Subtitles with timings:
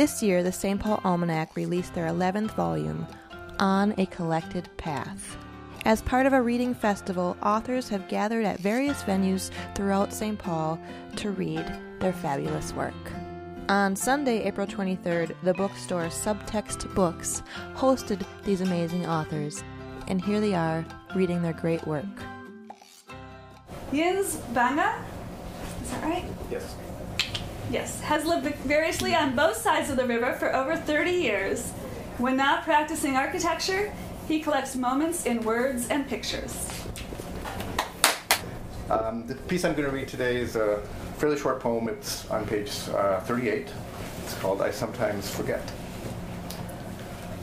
[0.00, 0.80] This year, the St.
[0.80, 3.06] Paul Almanac released their 11th volume,
[3.58, 5.36] On a Collected Path.
[5.84, 10.38] As part of a reading festival, authors have gathered at various venues throughout St.
[10.38, 10.80] Paul
[11.16, 12.94] to read their fabulous work.
[13.68, 17.42] On Sunday, April 23rd, the bookstore Subtext Books
[17.74, 19.62] hosted these amazing authors,
[20.08, 20.82] and here they are
[21.14, 22.06] reading their great work.
[23.92, 25.04] Jens Banga,
[25.82, 26.24] is that right?
[26.50, 26.74] Yes.
[27.70, 31.70] Yes, has lived variously on both sides of the river for over 30 years.
[32.18, 33.92] When not practicing architecture,
[34.26, 36.68] he collects moments in words and pictures.
[38.90, 40.82] Um, the piece I'm going to read today is a
[41.18, 41.88] fairly short poem.
[41.88, 43.68] It's on page uh, 38.
[44.24, 45.62] It's called I Sometimes Forget.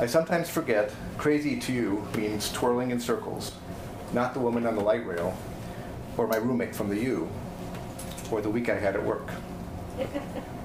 [0.00, 3.52] I sometimes forget crazy to you means twirling in circles,
[4.12, 5.36] not the woman on the light rail,
[6.16, 7.28] or my roommate from the U,
[8.32, 9.28] or the week I had at work.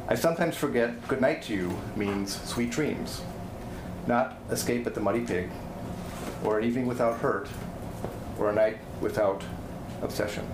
[0.07, 3.21] I sometimes forget good night to you means sweet dreams,
[4.05, 5.49] not escape at the muddy pig,
[6.43, 7.47] or an evening without hurt,
[8.37, 9.43] or a night without
[10.01, 10.45] obsession.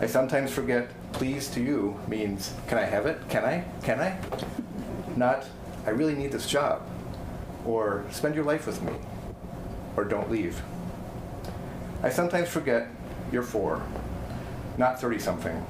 [0.00, 3.20] I sometimes forget please to you means can I have it?
[3.28, 3.64] Can I?
[3.82, 4.18] Can I?
[5.16, 5.46] Not
[5.86, 6.82] I really need this job,
[7.66, 8.94] or spend your life with me,
[9.96, 10.62] or don't leave.
[12.02, 12.88] I sometimes forget
[13.30, 13.82] you're four,
[14.78, 15.66] not 30 something.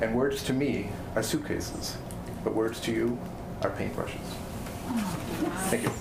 [0.00, 1.96] And words to me are suitcases,
[2.44, 3.18] but words to you
[3.62, 4.20] are paintbrushes.
[5.70, 5.92] Thank you.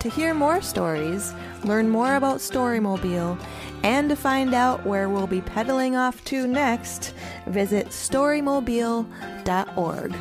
[0.00, 1.32] To hear more stories,
[1.64, 3.42] learn more about Storymobile,
[3.82, 7.14] and to find out where we'll be pedaling off to next,
[7.46, 10.14] visit storymobile.org.